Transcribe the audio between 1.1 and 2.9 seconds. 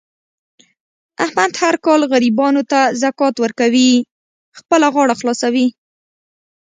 احمد هر کال غریبانو ته